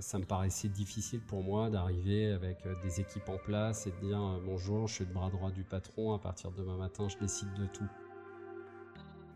[0.00, 3.96] Ça me paraissait difficile pour moi d'arriver avec euh, des équipes en place et de
[3.96, 7.08] dire euh, bonjour, je suis le bras droit du patron, à partir de demain matin,
[7.08, 7.88] je décide de tout.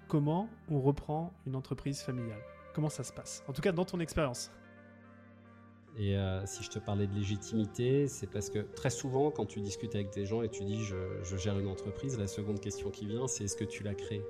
[0.06, 2.38] Comment on reprend une entreprise familiale?
[2.74, 3.42] Comment ça se passe?
[3.48, 4.52] En tout cas, dans ton expérience.
[5.96, 9.60] Et euh, si je te parlais de légitimité, c'est parce que très souvent, quand tu
[9.60, 12.90] discutes avec des gens et tu dis je, je gère une entreprise, la seconde question
[12.90, 14.24] qui vient, c'est est-ce que tu l'as créée?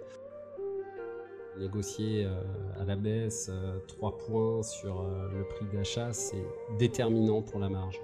[1.58, 2.42] Négocier euh,
[2.80, 6.42] à la baisse euh, 3 points sur euh, le prix d'achat, c'est
[6.78, 8.00] déterminant pour la marge.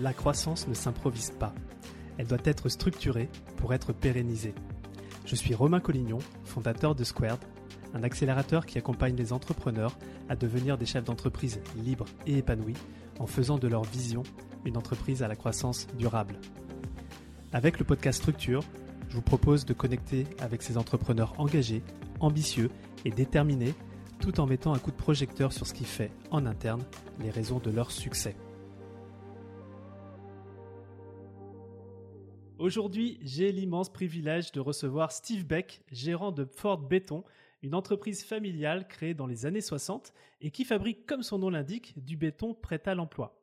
[0.00, 1.54] La croissance ne s'improvise pas.
[2.16, 4.54] Elle doit être structurée pour être pérennisée.
[5.26, 7.40] Je suis Romain Collignon, fondateur de Squared,
[7.92, 9.96] un accélérateur qui accompagne les entrepreneurs
[10.28, 12.76] à devenir des chefs d'entreprise libres et épanouis
[13.18, 14.22] en faisant de leur vision
[14.64, 16.36] une entreprise à la croissance durable.
[17.52, 18.64] Avec le podcast Structure,
[19.14, 21.84] je vous propose de connecter avec ces entrepreneurs engagés,
[22.18, 22.68] ambitieux
[23.04, 23.72] et déterminés
[24.18, 26.82] tout en mettant un coup de projecteur sur ce qui fait, en interne,
[27.20, 28.34] les raisons de leur succès.
[32.58, 37.22] Aujourd'hui, j'ai l'immense privilège de recevoir Steve Beck, gérant de Ford Béton,
[37.62, 41.94] une entreprise familiale créée dans les années 60 et qui fabrique, comme son nom l'indique,
[42.04, 43.40] du béton prêt à l'emploi.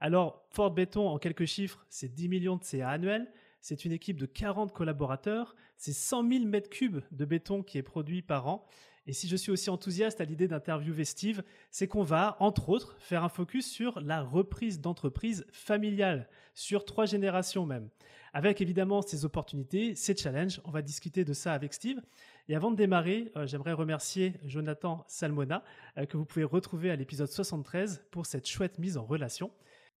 [0.00, 3.32] Alors, Ford Béton, en quelques chiffres, c'est 10 millions de CA annuels,
[3.64, 7.82] c'est une équipe de 40 collaborateurs, c'est 100 000 mètres cubes de béton qui est
[7.82, 8.66] produit par an.
[9.06, 12.94] Et si je suis aussi enthousiaste à l'idée d'interviewer Steve, c'est qu'on va, entre autres,
[12.98, 17.88] faire un focus sur la reprise d'entreprise familiale, sur trois générations même.
[18.34, 22.02] Avec évidemment ses opportunités, ses challenges, on va discuter de ça avec Steve.
[22.48, 25.64] Et avant de démarrer, euh, j'aimerais remercier Jonathan Salmona,
[25.96, 29.50] euh, que vous pouvez retrouver à l'épisode 73 pour cette chouette mise en relation.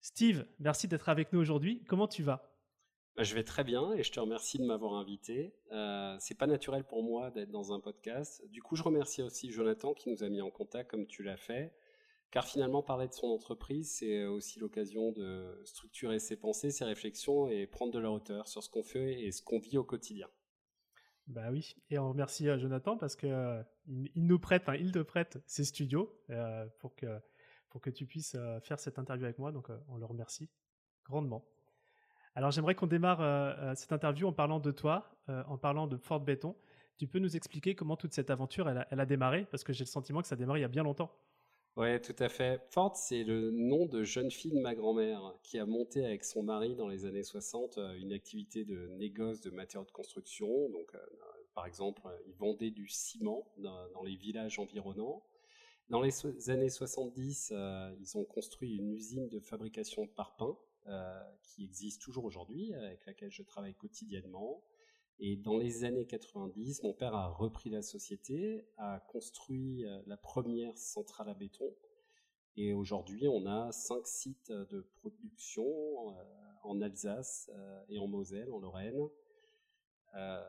[0.02, 1.82] Steve, merci d'être avec nous aujourd'hui.
[1.88, 2.53] Comment tu vas?
[3.18, 5.54] Je vais très bien et je te remercie de m'avoir invité.
[5.72, 8.44] Euh, c'est pas naturel pour moi d'être dans un podcast.
[8.50, 11.36] Du coup, je remercie aussi Jonathan qui nous a mis en contact comme tu l'as
[11.36, 11.72] fait.
[12.30, 17.48] Car finalement, parler de son entreprise, c'est aussi l'occasion de structurer ses pensées, ses réflexions
[17.48, 20.28] et prendre de la hauteur sur ce qu'on fait et ce qu'on vit au quotidien.
[21.26, 24.98] Bah oui, et on remercie euh, Jonathan parce que euh, il, nous prête, il te
[24.98, 27.06] prête ses studios euh, pour que
[27.70, 29.50] pour que tu puisses euh, faire cette interview avec moi.
[29.50, 30.50] Donc, on le remercie
[31.04, 31.44] grandement.
[32.34, 36.20] Alors, j'aimerais qu'on démarre euh, cette interview en parlant de toi, en parlant de Fort
[36.20, 36.54] Béton.
[36.98, 39.46] Tu peux nous expliquer comment toute cette aventure elle a, démarré?
[39.50, 41.10] Parce que j'ai le sentiment que ça a démarré il y a bien longtemps.
[41.76, 42.62] Ouais, tout à fait.
[42.70, 46.44] Ford, c'est le nom de jeune fille de ma grand-mère qui a monté avec son
[46.44, 50.68] mari dans les années 60 une activité de négoce de matériaux de construction.
[50.68, 50.98] Donc, euh,
[51.52, 55.24] par exemple, ils vendaient du ciment dans, les villages environnants.
[55.88, 60.73] Dans les années 70, euh, ils ont construit une usine de fabrication de parpaings euh,
[61.42, 64.62] qui existe toujours aujourd'hui, avec laquelle je travaille quotidiennement.
[65.18, 70.76] Et dans les années 90, mon père a repris la société, a construit la première
[70.76, 71.74] centrale à béton.
[72.56, 76.22] Et aujourd'hui, on a cinq sites de production euh,
[76.62, 79.08] en Alsace euh, et en Moselle, en Lorraine.
[80.14, 80.44] Euh,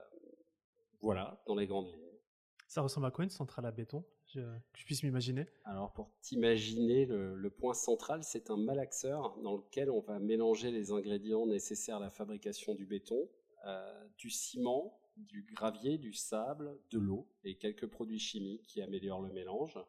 [1.02, 2.20] voilà, dans les grandes lignes.
[2.68, 4.06] Ça ressemble à quoi une centrale à béton?
[4.28, 9.38] Je, Que je puisse m'imaginer Alors, pour t'imaginer, le, le, point central, c'est un malaxeur
[9.42, 13.30] dans lequel on va mélanger les ingrédients nécessaires à la fabrication du béton
[13.66, 19.24] euh, du ciment, du gravier, du sable, de l'eau et quelques produits chimiques qui améliorent
[19.24, 19.80] le mélange.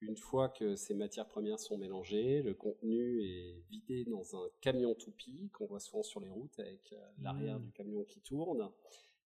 [0.00, 4.94] Une fois que ces matières premières sont mélangées, le contenu est vidé dans un camion
[4.94, 7.64] toupie qu'on voit souvent sur les routes avec euh, l'arrière mmh.
[7.64, 8.70] du camion qui tourne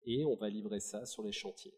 [0.05, 1.73] et on va livrer ça sur les chantiers.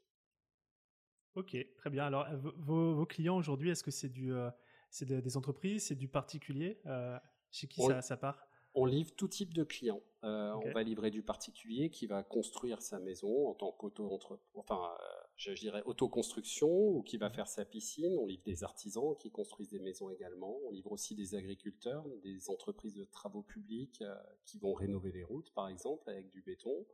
[1.35, 2.05] Ok, très bien.
[2.05, 4.49] Alors, vos, vos clients aujourd'hui, est-ce que c'est du, euh,
[4.89, 7.17] c'est des entreprises, c'est du particulier euh,
[7.51, 8.47] Chez qui ça, ça part?
[8.75, 10.01] on livre tout type de clients.
[10.23, 10.69] Euh, okay.
[10.69, 14.91] On va livrer du particulier qui va construire sa maison en tant qu'auto entre enfin
[14.99, 18.17] euh, je, dirais autoconstruction ou qui va faire sa piscine.
[18.17, 20.57] On livre des artisans qui construisent des maisons également.
[20.65, 24.13] On livre aussi des agriculteurs, des entreprises de travaux publics euh,
[24.45, 26.85] qui vont rénover les routes par exemple avec du béton.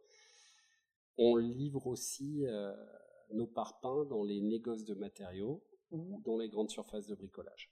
[1.18, 2.76] On livre aussi euh,
[3.34, 7.72] nos parpaings dans les négoces de matériaux ou dans les grandes surfaces de bricolage.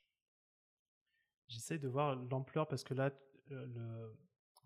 [1.48, 3.12] J'essaie de voir l'ampleur parce que là,
[3.50, 4.14] le,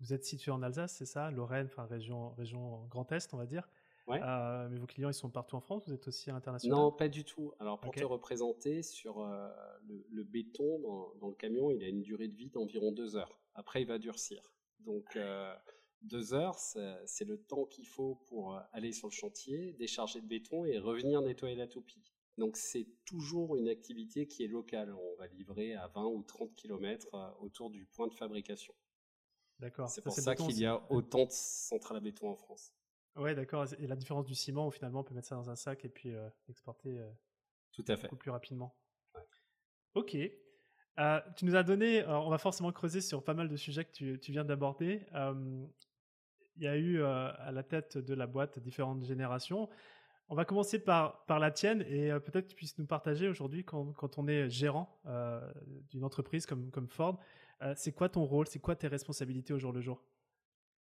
[0.00, 1.30] vous êtes situé en Alsace, c'est ça?
[1.30, 3.68] Lorraine, enfin région, région Grand Est, on va dire.
[4.06, 4.20] Ouais.
[4.22, 5.86] Euh, mais vos clients, ils sont partout en France?
[5.86, 7.52] Vous êtes aussi à l'international Non, pas du tout.
[7.58, 8.00] Alors, pour okay.
[8.00, 9.48] te représenter, sur euh,
[9.86, 13.16] le, le, béton dans, dans, le camion, il a une durée de vie d'environ deux
[13.16, 13.38] heures.
[13.54, 14.52] Après, il va durcir.
[14.80, 15.54] Donc, euh,
[16.04, 20.64] deux heures, c'est le temps qu'il faut pour aller sur le chantier, décharger de béton
[20.64, 22.02] et revenir nettoyer la toupie.
[22.36, 24.92] Donc, c'est toujours une activité qui est locale.
[24.92, 28.74] On va livrer à 20 ou 30 km autour du point de fabrication.
[29.60, 29.88] D'accord.
[29.88, 32.74] C'est pour ça, qu'il y a autant de centrales à béton en France.
[33.16, 33.66] Ouais, d'accord.
[33.78, 35.88] Et la différence du ciment, où finalement, on peut mettre ça dans un sac et
[35.88, 37.08] puis euh, exporter euh,
[37.72, 38.02] Tout à fait.
[38.02, 38.76] beaucoup plus rapidement.
[39.14, 39.22] Ouais.
[39.94, 40.16] Ok.
[40.98, 43.92] Euh, tu nous as donné, on va forcément creuser sur pas mal de sujets que
[43.92, 45.06] tu, tu viens d'aborder.
[46.56, 49.68] Il y a eu à la tête de la boîte différentes générations.
[50.28, 53.64] On va commencer par, par la tienne et peut-être que tu puisses nous partager aujourd'hui
[53.64, 55.00] quand, quand, on est gérant
[55.90, 57.18] d'une entreprise comme, comme Ford,
[57.74, 60.00] c'est quoi ton rôle, c'est quoi tes responsabilités au jour le jour?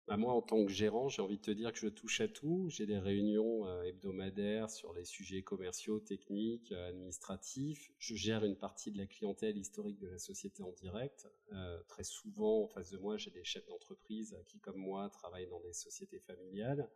[0.07, 2.27] Bah, moi, en tant que gérant, j'ai envie de te dire que je touche à
[2.27, 2.67] tout.
[2.69, 7.91] J'ai des réunions euh, hebdomadaires sur les sujets commerciaux, techniques, euh, administratifs.
[7.97, 11.27] Je gère une partie de la clientèle historique de la société en direct.
[11.53, 15.49] Euh, très souvent, en face de moi, j'ai des chefs d'entreprise qui, comme moi, travaillent
[15.49, 16.89] dans des sociétés familiales.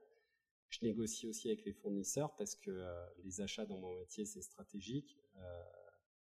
[0.70, 2.86] Je négocie aussi avec les fournisseurs parce que
[3.24, 5.16] les achats dans mon métier, c'est stratégique.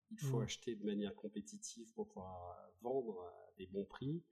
[0.10, 0.44] il faut mmh.
[0.44, 4.24] acheter de manière compétitive pour pouvoir vendre à des bons prix.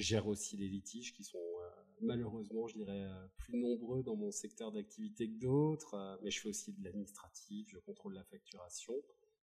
[0.00, 1.68] Je gère aussi les litiges qui sont euh,
[2.00, 6.40] malheureusement, je dirais, euh, plus nombreux dans mon secteur d'activité que d'autres, euh, mais je
[6.40, 8.94] fais aussi de l'administratif, je contrôle la facturation.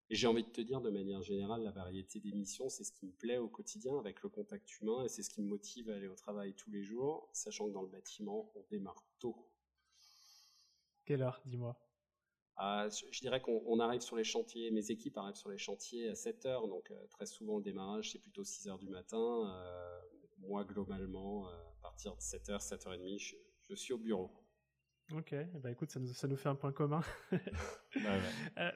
[0.09, 2.91] Et j'ai envie de te dire, de manière générale, la variété des missions, c'est ce
[2.91, 5.91] qui me plaît au quotidien avec le contact humain et c'est ce qui me motive
[5.91, 9.35] à aller au travail tous les jours, sachant que dans le bâtiment, on démarre tôt.
[11.05, 11.79] Quelle heure, dis-moi?
[12.55, 16.15] Ah, je dirais qu'on arrive sur les chantiers, mes équipes arrivent sur les chantiers à
[16.15, 19.47] 7 heures, donc très souvent le démarrage c'est plutôt 6 heures du matin
[20.39, 23.35] moi, globalement, euh, à partir de 7h, 7h30,
[23.69, 24.31] je, suis au bureau.
[25.13, 27.01] Ok, bah écoute, ça nous, ça nous fait un point commun.
[28.57, 28.71] Euh,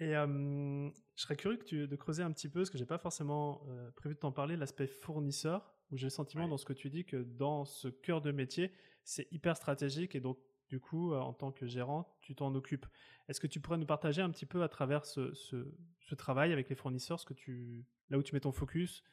[0.00, 2.86] et euh, je serais curieux que tu, de creuser un petit peu, parce que j'ai
[2.86, 3.64] pas forcément
[3.94, 7.04] prévu de t'en parler, l'aspect fournisseur, où j'ai le sentiment dans ce que tu dis
[7.04, 8.72] que dans ce cœur de métier,
[9.04, 10.38] c'est hyper stratégique et donc
[10.68, 12.86] du coup, en tant que gérant, tu t'en occupes.
[13.28, 16.68] Est-ce que tu pourrais nous partager un petit peu à travers ce, ce, travail avec
[16.68, 19.04] les fournisseurs, ce que tu, là où tu mets ton focus,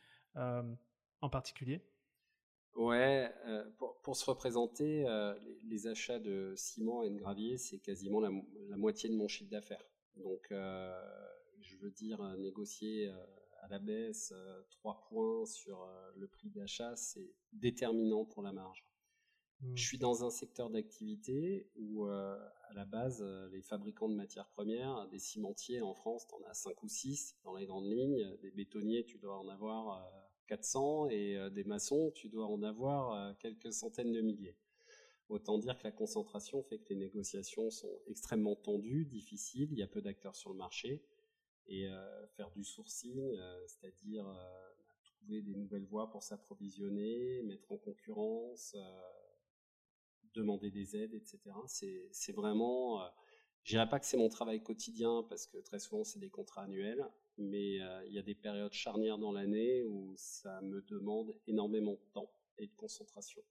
[1.22, 1.82] en particulier?
[2.76, 3.66] Ouais, euh,
[4.04, 8.30] pour, se représenter, euh, les, achats de ciment et de gravier, c'est quasiment la,
[8.78, 9.84] moitié de mon chiffre d'affaires.
[10.16, 10.98] Donc, euh,
[11.62, 13.12] je veux dire, négocier
[13.62, 14.34] à la baisse
[14.70, 15.86] 3 points sur
[16.16, 18.86] le prix d'achat, c'est déterminant pour la marge.
[19.60, 19.76] Mmh.
[19.76, 23.22] Je suis dans un secteur d'activité où, à la base,
[23.52, 27.36] les fabricants de matières premières, des cimentiers en France, tu en as 5 ou 6
[27.44, 30.10] dans les grandes lignes, des bétonniers, tu dois en avoir
[30.50, 34.58] 400 et euh, des maçons, tu dois en avoir euh, quelques centaines de milliers.
[35.30, 39.84] Autant dire que la concentration fait que les négociations sont extrêmement tendues, difficiles, il y
[39.84, 41.04] a peu d'acteurs sur le marché.
[41.68, 43.38] Et euh, faire du sourcing,
[43.68, 44.26] c'est-à-dire
[45.04, 48.76] trouver des nouvelles voies pour s'approvisionner, mettre en concurrence,
[50.34, 51.40] demander des aides, etc.
[51.68, 53.08] C'est vraiment,
[53.64, 56.64] je dirais pas que c'est mon travail quotidien parce que très souvent c'est des contrats
[56.64, 57.06] annuels,
[57.38, 61.94] mais euh, il y a des périodes charnières dans l'année où ça me demande énormément
[61.94, 63.42] de temps et de concentration.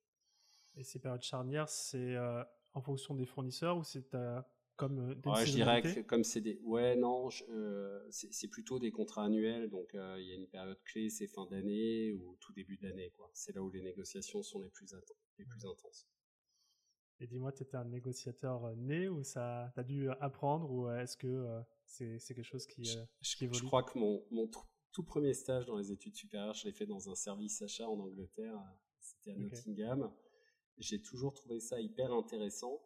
[0.77, 2.43] Et ces périodes charnières, c'est euh,
[2.75, 4.41] en fonction des fournisseurs ou c'est euh,
[4.77, 6.61] comme des ouais, Je dirais que comme c'est des...
[6.63, 7.29] Ouais, non,
[8.11, 12.13] c'est plutôt des contrats annuels, donc il y a une période clé, c'est fin d'année
[12.13, 13.13] ou tout début d'année.
[13.33, 14.95] C'est là où les négociations sont les plus,
[15.39, 15.71] les plus mmh.
[15.71, 16.07] intenses.
[17.21, 21.17] Et dis-moi, tu étais un négociateur né ou ça, tu as dû apprendre ou est-ce
[21.17, 23.05] que c'est quelque chose qui, je, euh,
[23.41, 23.59] évolue?
[23.59, 24.49] Je crois que mon, mon
[24.93, 27.99] tout premier stage dans les études supérieures, je l'ai fait dans un service achat en
[27.99, 28.59] Angleterre.
[29.01, 30.13] C'était à Nottingham.
[30.77, 32.81] J'ai toujours trouvé ça hyper intéressant.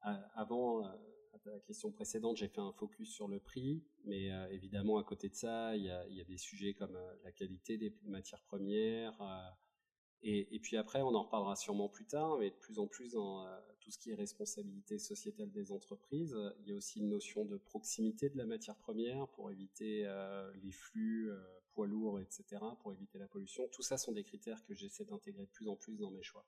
[0.00, 4.98] Avant, à la question précédente, j'ai fait un focus sur le prix, mais euh, évidemment,
[4.98, 7.76] à côté de ça, il y a, y a, des sujets comme euh, la qualité
[7.76, 9.14] des matières premières.
[10.22, 13.12] et, et, puis après, on en reparlera sûrement plus tard, mais de plus en plus
[13.12, 13.46] dans
[13.84, 16.34] tout ce qui est responsabilité sociétale des entreprises.
[16.60, 20.50] Il y a aussi une notion de proximité de la matière première pour éviter euh,
[20.62, 21.36] les flux, euh,
[21.74, 23.68] poids lourds, etc., pour éviter la pollution.
[23.68, 26.46] Tout ça sont des critères que j'essaie d'intégrer de plus en plus dans mes choix.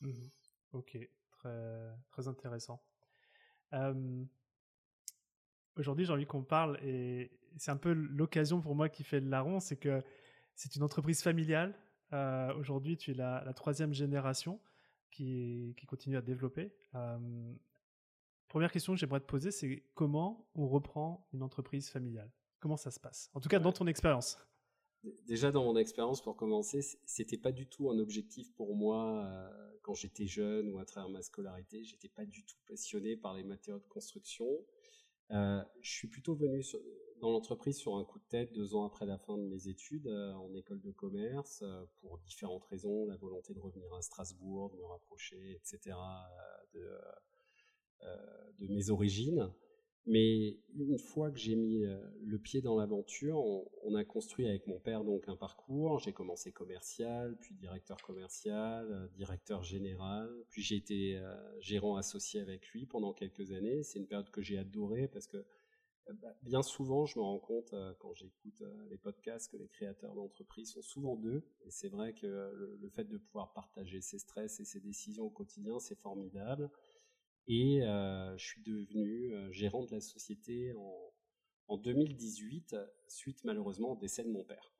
[0.00, 0.28] Mmh
[0.72, 0.98] ok,
[1.30, 2.82] très, intéressant.
[3.72, 4.24] Euh,
[5.76, 9.28] aujourd'hui, j'ai envie qu'on parle, et c'est un peu l'occasion pour moi qui fait le
[9.30, 10.02] larron, c'est que
[10.54, 11.74] c'est une entreprise familiale.
[12.56, 14.60] Aujourd'hui, tu es la troisième génération
[15.10, 16.72] qui, continue à développer.
[18.48, 22.30] première question que j'aimerais te poser, c'est comment on reprend une entreprise familiale?
[22.60, 23.30] Comment ça se passe?
[23.34, 24.38] En tout cas, dans ton expérience.
[25.26, 29.78] Déjà, dans mon expérience, pour commencer, c'était pas du tout un objectif pour moi euh,
[29.82, 31.84] quand j'étais jeune ou à travers ma scolarité.
[31.84, 34.46] J'étais pas du tout passionné par les matériaux de construction.
[35.30, 36.64] Euh, je suis plutôt venu
[37.20, 40.06] dans l'entreprise sur un coup de tête deux ans après la fin de mes études
[40.06, 44.70] euh, en école de commerce euh, pour différentes raisons, la volonté de revenir à Strasbourg,
[44.70, 45.96] de me rapprocher, etc.
[48.58, 49.50] De mes origines.
[50.06, 51.84] Mais une fois que j'ai mis
[52.22, 53.38] le pied dans l'aventure,
[53.84, 55.98] on, a construit avec mon père donc un parcours.
[55.98, 61.22] J'ai commencé commercial, puis directeur commercial, directeur général, puis j'ai été
[61.60, 63.82] gérant associé avec lui pendant quelques années.
[63.82, 65.44] C'est une période que j'ai adorée parce que
[66.14, 70.72] bah, bien souvent, je me rends compte quand j'écoute les podcasts que les créateurs d'entreprise
[70.72, 71.42] sont souvent deux.
[71.66, 75.30] Et c'est vrai que le, fait de pouvoir partager ses stress et ses décisions au
[75.30, 76.70] quotidien, c'est formidable.
[77.48, 81.12] Et je suis devenu gérant de la société en,
[81.68, 82.76] en 2018,
[83.08, 84.74] suite malheureusement au décès de mon père.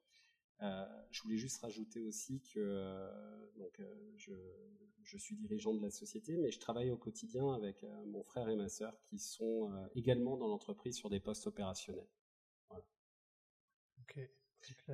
[0.60, 3.10] Je voulais juste rajouter aussi que
[3.56, 3.80] donc,
[4.16, 8.56] je, suis dirigeant de la société, mais je travaille au quotidien avec mon frère et
[8.56, 12.08] ma sœur qui sont également dans l'entreprise sur des postes opérationnels.
[12.68, 12.84] Voilà.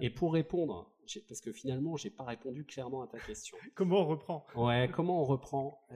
[0.00, 0.90] Et pour répondre,
[1.28, 3.57] parce que finalement, j'ai pas répondu clairement à ta question.
[3.75, 4.47] comment on reprend?
[4.57, 5.87] Ouais, comment on reprend?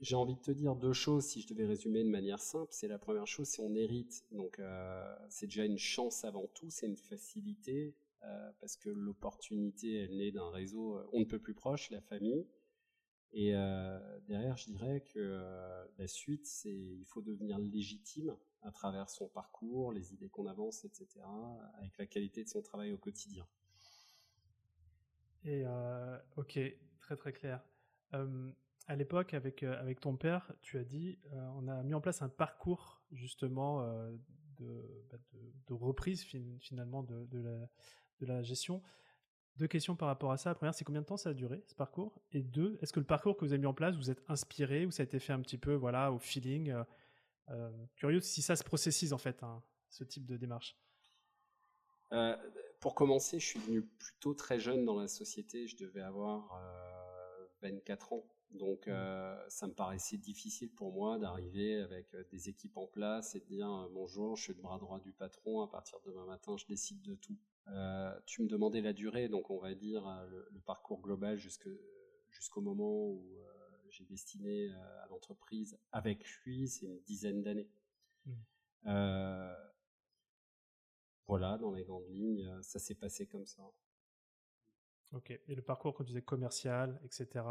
[0.00, 2.68] J'ai envie de te dire deux choses si je devais résumer de manière simple.
[2.70, 4.24] C'est la première chose, c'est on hérite.
[4.32, 4.60] Donc,
[5.28, 7.94] c'est déjà une chance avant tout, c'est une facilité.
[8.24, 12.00] Euh, parce que l'opportunité, elle naît d'un réseau euh, on ne peut plus proche, la
[12.00, 12.46] famille.
[13.32, 13.98] Et euh,
[14.28, 15.42] derrière, je dirais que
[15.98, 20.84] la suite, c'est il faut devenir légitime à travers son parcours, les idées qu'on avance,
[20.84, 21.20] etc.,
[21.78, 23.46] avec la qualité de son travail au quotidien.
[25.44, 25.64] Et
[26.36, 26.58] ok,
[27.00, 27.64] très très clair.
[28.12, 31.18] à l'époque, avec, avec ton père, tu as dit,
[31.56, 33.84] on a mis en place un parcours justement
[34.58, 35.18] de, bah,
[35.66, 36.22] de, reprise
[36.60, 37.68] finalement de, de la,
[38.20, 38.82] de la gestion.
[39.56, 40.50] Deux questions par rapport à ça.
[40.50, 42.22] La première, c'est combien de temps ça a duré ce parcours?
[42.32, 44.86] Et deux, est-ce que le parcours que vous avez mis en place, vous êtes inspiré
[44.86, 46.84] ou ça a été fait un petit peu voilà, au feeling euh, euh,
[47.96, 50.76] Curieux si ça se processise en fait, hein, ce type de démarche.
[52.12, 52.36] Euh,
[52.80, 55.66] pour commencer, je suis venu plutôt très jeune dans la société.
[55.66, 56.60] Je devais avoir
[57.62, 58.26] 24 ans.
[58.50, 59.36] Donc mmh.
[59.48, 63.88] ça me paraissait difficile pour moi d'arriver avec des équipes en place et de dire
[63.92, 67.00] bonjour, je suis le bras droit du patron, à partir de demain matin je décide
[67.00, 67.38] de tout.
[67.68, 72.60] Euh, tu me demandais la durée, donc on va dire euh, le, parcours global jusqu'au
[72.60, 73.51] moment où euh,
[73.92, 77.70] j'ai destiné à l'entreprise avec lui, c'est une dizaine d'années.
[78.26, 79.52] Mmh.
[81.26, 83.62] voilà, dans les grandes lignes, ça s'est passé comme ça.
[85.12, 87.44] Ok, et le parcours, quand tu disais commercial, etc.,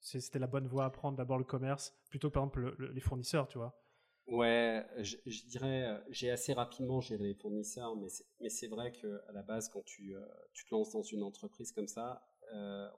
[0.00, 3.58] c'était la bonne voie à prendre d'abord le commerce, plutôt par exemple les fournisseurs, tu
[3.58, 3.78] vois?
[4.26, 7.94] Ouais, je, dirais, euh, j'ai assez rapidement géré les fournisseurs,
[8.40, 10.20] mais c'est vrai qu'à la base, quand tu, euh,
[10.52, 12.35] tu, te lances dans une entreprise comme ça, euh,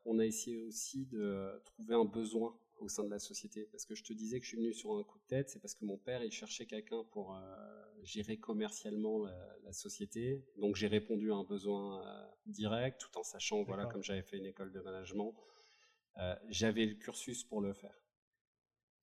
[0.04, 3.66] on a essayé aussi de trouver un besoin au sein de la société.
[3.72, 5.58] Parce que je te disais que je suis venu sur un coup de tête, c'est
[5.58, 7.36] parce que mon père, il cherchait quelqu'un pour
[8.02, 10.44] gérer commercialement la, société.
[10.56, 12.02] Donc j'ai répondu à un besoin
[12.46, 15.34] direct, tout en sachant, voilà, comme j'avais fait une école de management,
[16.48, 17.98] j'avais le cursus pour le faire.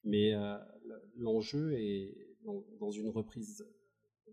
[0.06, 0.58] Mais euh,
[1.16, 2.38] l'enjeu est
[2.80, 3.66] dans, une reprise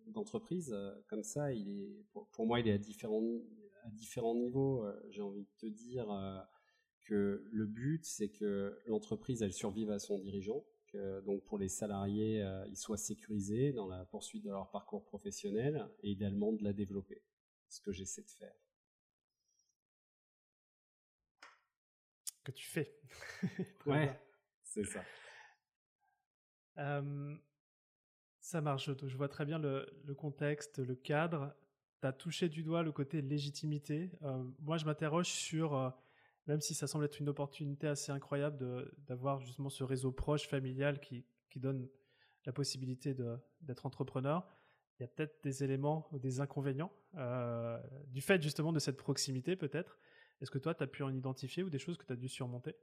[0.07, 3.23] d'entreprise euh, comme ça, il est pour, moi il est à différents
[3.83, 4.85] à différents niveaux.
[4.85, 6.07] Euh, j'ai envie de te dire
[7.05, 11.69] que le but c'est que l'entreprise elle survive à son dirigeant, que donc pour les
[11.69, 16.73] salariés ils soient sécurisés dans la poursuite de leur parcours professionnel et idéalement de la
[16.73, 17.23] développer.
[17.69, 18.55] Ce que j'essaie de faire.
[22.45, 22.99] Que tu fais.
[23.87, 24.21] ouais,
[24.63, 25.03] c'est ça
[28.43, 31.55] ça marche, je vois très bien le, contexte, le cadre.
[32.03, 34.11] Tu touché du doigt le côté légitimité.
[34.61, 35.95] moi, je m'interroge sur,
[36.49, 40.99] même si ça semble être une opportunité assez incroyable d'avoir justement ce réseau proche, familial,
[40.99, 41.89] qui, qui donne
[42.45, 43.15] la possibilité
[43.61, 44.45] d'être entrepreneur,
[44.99, 46.93] il y a peut-être des éléments ou des inconvénients
[48.09, 49.99] du fait justement de cette proximité peut-être.
[50.41, 52.29] Est-ce que toi, tu as pu en identifier ou des choses que tu as dû
[52.29, 52.75] surmonter?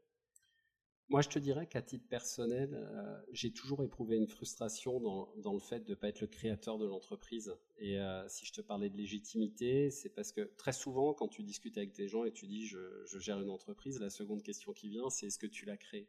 [1.09, 5.53] Moi, je te dirais qu'à titre personnel, euh, j'ai toujours éprouvé une frustration dans, dans
[5.53, 7.55] le fait de ne pas être le créateur de l'entreprise.
[7.79, 11.41] Et euh, si je te parlais de légitimité, c'est parce que très souvent, quand tu
[11.41, 14.71] discutes avec des gens et tu dis je, je gère une entreprise, la seconde question
[14.71, 16.07] qui vient, c'est est-ce que tu l'as créée?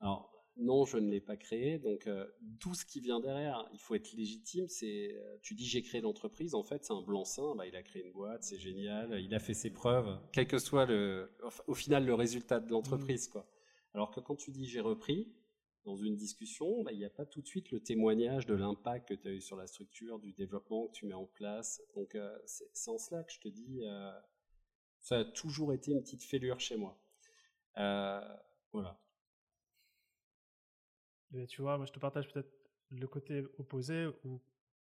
[0.00, 1.78] Alors, non, je ne l'ai pas créé.
[1.78, 2.26] Donc, euh,
[2.60, 4.68] tout ce qui vient derrière, il faut être légitime.
[4.68, 7.56] C'est, tu dis j'ai créé l'entreprise, en fait, c'est un blanc-seing.
[7.56, 9.18] Bah, il a créé une boîte, c'est génial.
[9.18, 11.30] Il a fait ses preuves, quel que soit le,
[11.66, 13.32] au final le résultat de l'entreprise, mmh.
[13.32, 13.46] quoi.
[13.96, 15.26] Alors que quand tu dis j'ai repris,
[15.86, 19.08] dans une discussion, bah, il n'y a pas tout de suite le témoignage de l'impact
[19.08, 21.80] que tu as eu sur la structure, du développement que tu mets en place.
[21.94, 24.12] Donc euh, c'est en cela que je te dis, euh,
[25.00, 27.00] ça a toujours été une petite fêlure chez moi.
[27.78, 28.36] Euh,
[28.70, 29.00] voilà.
[31.48, 32.52] tu vois, moi je te partage peut-être
[32.90, 34.42] le côté opposé où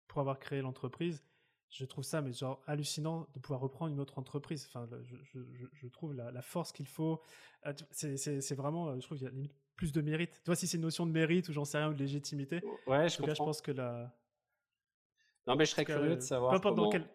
[0.08, 1.24] pour avoir créé l'entreprise,
[1.70, 4.66] je trouve ça mais genre hallucinant de pouvoir reprendre une autre entreprise.
[4.68, 5.40] Enfin, je,
[5.74, 7.22] je, trouve la, force qu'il faut.
[7.64, 10.32] Ah, c'est vraiment, euh, je trouve qu'il y a limite plus de mérite.
[10.44, 12.62] Tu vois, si c'est une notion de mérite ou j'en sais rien ou de légitimité.
[12.88, 14.14] Ouais, je pense que la.
[15.46, 16.60] Non, mais je serais curieux de savoir.
[16.62, 16.90] comment...
[16.90, 17.08] quel...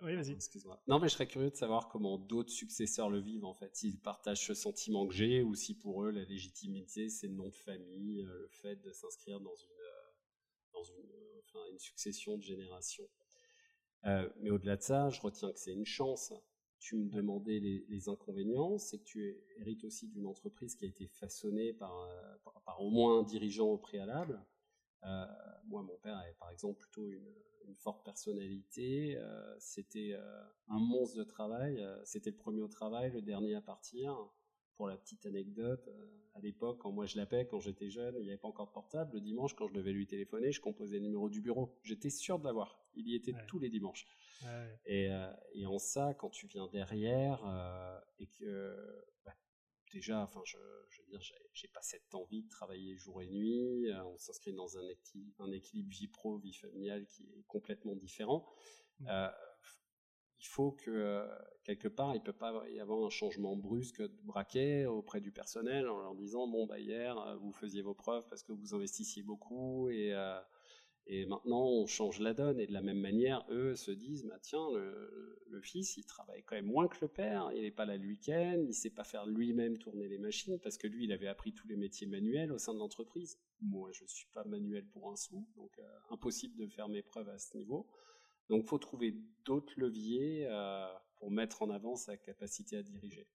[0.00, 0.32] Oui, vas-y.
[0.32, 0.82] Excuse-moi.
[0.86, 3.76] Non, mais je serais curieux de savoir comment d'autres successeurs le vivent en fait.
[3.76, 7.50] S'ils partagent ce sentiment que j'ai ou si pour eux la légitimité c'est le nom
[7.50, 11.08] de famille, euh, le fait de s'inscrire dans une, euh, dans une
[11.72, 13.08] une succession de générations.
[14.04, 16.32] Mais au-delà de ça, je retiens que c'est une chance.
[16.78, 21.08] Tu me demandais les, inconvénients, c'est que tu hérites aussi d'une entreprise qui a été
[21.08, 21.92] façonnée par,
[22.64, 24.40] par, au moins un dirigeant au préalable.
[25.02, 27.34] moi, mon père avait par exemple plutôt une,
[27.76, 29.16] forte personnalité.
[29.16, 31.80] Euh, c'était euh, un monstre de travail.
[31.80, 34.16] Euh, c'était le premier au travail, le dernier à partir.
[34.76, 35.88] Pour la petite anecdote,
[36.34, 38.72] à l'époque, quand moi je l'appelais, quand j'étais jeune, il n'y avait pas encore de
[38.72, 39.14] portable.
[39.14, 41.76] Le dimanche, quand je devais lui téléphoner, je composais le numéro du bureau.
[41.82, 42.78] J'étais sûr de l'avoir.
[42.98, 44.06] Il y était tous les dimanches.
[44.84, 45.10] Et,
[45.66, 47.40] en ça, quand tu viens derrière
[48.18, 48.76] et que
[49.24, 49.34] bah,
[49.92, 50.58] déjà, enfin, je,
[50.90, 51.20] je, veux dire,
[51.52, 53.90] j'ai pas cette envie de travailler jour et nuit.
[53.90, 54.88] Euh, on s'inscrit dans un,
[55.38, 58.46] un, équilibre vie pro, vie familiale qui est complètement différent.
[59.00, 59.06] Mmh.
[59.08, 59.28] Euh,
[60.40, 61.26] il faut que euh,
[61.64, 65.88] quelque part, il peut pas y avoir un changement brusque de braquet auprès du personnel
[65.88, 69.90] en leur disant bon bah hier vous faisiez vos preuves parce que vous investissiez beaucoup
[69.90, 70.12] et
[71.10, 72.60] et maintenant, on change la donne.
[72.60, 76.54] Et de la même manière, eux se disent, bah, tiens, le, fils, il travaille quand
[76.54, 77.50] même moins que le père.
[77.54, 78.62] Il n'est pas là le week-end.
[78.68, 81.66] Il sait pas faire lui-même tourner les machines parce que lui, il avait appris tous
[81.66, 83.38] les métiers manuels au sein de l'entreprise.
[83.62, 85.46] Moi, je suis pas manuel pour un sou.
[85.56, 87.86] Donc, euh, impossible de faire mes preuves à ce niveau.
[88.50, 90.86] Donc, faut trouver d'autres leviers euh,
[91.16, 93.26] pour mettre en avant sa capacité à diriger.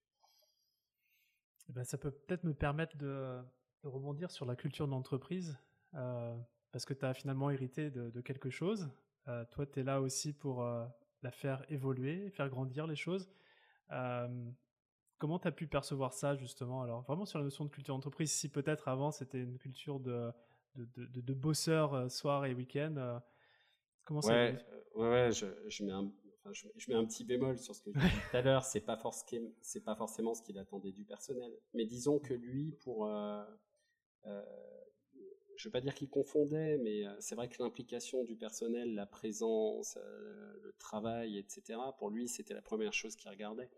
[1.68, 3.40] Eh ben, ça peut peut-être me permettre de,
[3.82, 5.58] rebondir sur la culture d'entreprise.
[5.94, 6.36] Euh,
[6.74, 8.90] parce que tu as finalement hérité de, quelque chose.
[9.28, 10.84] Euh, toi, tu es là aussi pour euh,
[11.22, 13.30] la faire évoluer, faire grandir les choses.
[13.92, 14.50] Euh,
[15.18, 16.82] comment tu as pu percevoir ça, justement?
[16.82, 20.32] Alors, vraiment sur la notion de culture d'entreprise, si peut-être avant c'était une culture de,
[20.74, 23.20] de, de, bosseurs soir et week-end,
[24.02, 24.58] comment ça Ouais,
[24.96, 26.12] ouais, je, je, mets un,
[26.50, 28.64] je, mets un petit bémol sur ce que je disais tout à l'heure.
[28.64, 29.00] C'est pas,
[29.62, 31.52] c'est pas forcément ce qu'il attendait du personnel.
[31.72, 33.08] Mais disons que lui, pour
[35.56, 38.94] je ne veux pas dire qu'il confondait, mais euh, c'est vrai que l'implication du personnel,
[38.94, 43.70] la présence, euh, le travail, etc., pour lui, c'était la première chose qu'il regardait.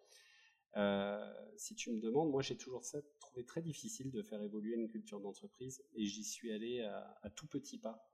[0.76, 4.74] Euh, si tu me demandes, moi j'ai toujours ça, trouvé très difficile de faire évoluer
[4.74, 8.10] une culture d'entreprise et j'y suis allé à, tout petits pas.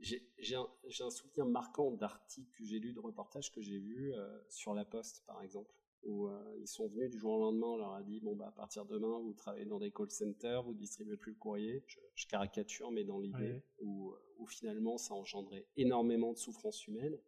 [0.00, 0.68] J'ai un,
[1.00, 4.12] un, souvenir marquant d'articles que j'ai lus, de reportages que j'ai vus
[4.50, 5.74] sur La Poste par exemple
[6.04, 8.48] où euh, ils sont venus du jour au lendemain, on leur a dit bon bah
[8.48, 11.84] à partir de demain vous travaillez dans des call centers, vous distribuez plus le courrier.
[12.14, 14.14] Je, caricature mais dans l'idée où,
[14.46, 17.18] finalement ça engendrait énormément de souffrance humaine.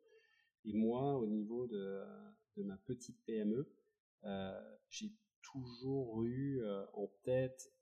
[0.66, 2.02] Et moi au niveau de,
[2.56, 3.66] de ma petite PME,
[4.24, 7.72] euh, j'ai toujours eu euh, en tête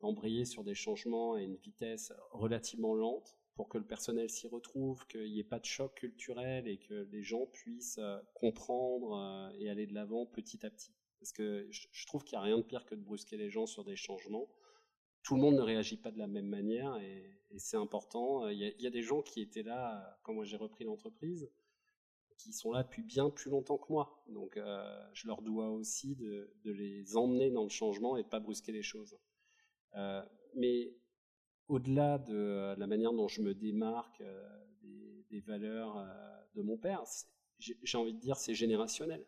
[0.00, 5.06] d'embrayer sur des changements à une vitesse relativement lente pour que le personnel s'y retrouve,
[5.06, 9.58] qu'il n'y ait pas de choc culturel et que les gens puissent euh, comprendre euh,
[9.58, 10.94] et aller de l'avant petit à petit.
[11.18, 13.66] Parce que je trouve qu'il n'y a rien de pire que de brusquer les gens
[13.66, 14.48] sur des changements.
[15.22, 18.48] Tout le monde ne réagit pas de la même manière et, c'est important.
[18.48, 21.50] Il y, a, des gens qui étaient là quand moi j'ai repris l'entreprise,
[22.38, 24.24] qui sont là depuis bien plus longtemps que moi.
[24.28, 28.40] Donc euh, je leur dois aussi de, les emmener dans le changement et de pas
[28.40, 29.18] brusquer les choses.
[30.54, 30.94] mais
[31.70, 34.64] au-delà de euh, la manière dont je me démarque euh,
[35.30, 36.06] des, valeurs euh,
[36.56, 37.04] de mon père,
[37.58, 39.24] j'ai envie de dire c'est générationnel.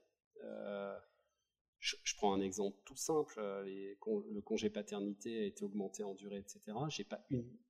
[1.79, 6.61] Je, prends un exemple tout simple, le congé paternité a été augmenté en durée, etc.
[6.89, 7.27] J'ai pas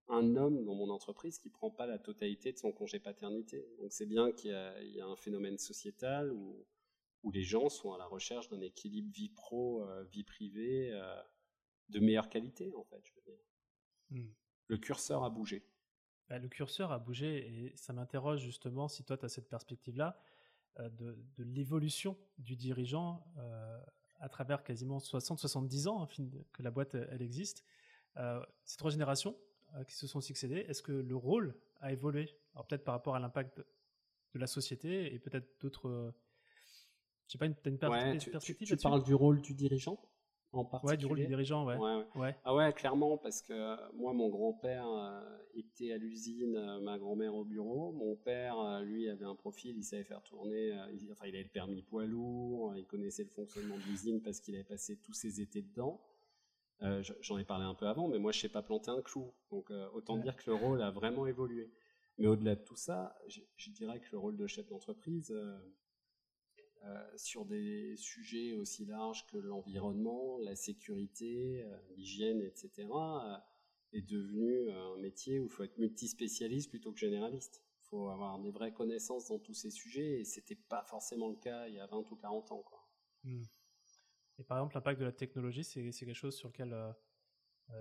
[0.09, 3.67] un homme dans mon entreprise qui prend pas la totalité de son congé paternité.
[3.81, 6.67] Donc c'est bien qu'il y, a un phénomène sociétal où,
[7.33, 10.93] les gens sont à la recherche d'un équilibre vie pro, vie privée
[11.89, 13.03] de meilleure qualité, en fait.
[14.11, 14.29] Hmm
[14.73, 15.63] le curseur a bougé.
[16.31, 20.19] Bah, le curseur a bougé et ça m'interroge justement si toi tu as cette perspective-là
[20.81, 23.79] euh, de, l'évolution du dirigeant euh,
[24.19, 26.09] à travers quasiment 60-70 ans hein,
[26.53, 27.65] que la boîte elle existe.
[28.17, 29.37] Euh, ces trois générations
[29.87, 32.35] qui se sont succédées, est-ce que le rôle a évolué?
[32.55, 36.15] Alors peut-être par rapport à l'impact de la société et peut-être d'autres...
[37.27, 39.99] je sais pas, une, une perspective tu parles du rôle du dirigeant?
[40.53, 41.77] Ouais, du rôle du dirigeant, ouais.
[41.77, 45.21] Ouais, Ah ouais, clairement, parce que euh, moi, mon grand-père euh,
[45.55, 47.93] était à l'usine, euh, ma grand-mère au bureau.
[47.93, 51.51] Mon père, lui, avait un profil, il savait faire tourner, il, enfin, il avait le
[51.51, 55.41] permis poids lourd, il connaissait le fonctionnement de l'usine parce qu'il avait passé tous ses
[55.41, 56.01] étés dedans.
[57.21, 59.33] J'en ai parlé un peu avant, mais moi, je sais pas planter un clou.
[59.51, 61.71] Donc, autant dire que le rôle a vraiment évolué.
[62.19, 65.59] Mais au-delà de tout ça, je, dirais que le rôle de chef d'entreprise, euh,
[67.17, 73.37] sur des sujets aussi larges que l'environnement, la sécurité, euh, l'hygiène, etc., euh,
[73.93, 77.63] est devenu un métier où il faut être multispécialiste plutôt que généraliste.
[77.83, 81.37] Il faut avoir des vraies connaissances dans tous ces sujets et c'était pas forcément le
[81.37, 82.63] cas il y a 20 ou 40 ans.
[82.63, 82.89] Quoi.
[83.25, 83.45] Hmm.
[84.39, 86.75] Et par exemple, l'impact de la technologie, c'est quelque chose sur lequel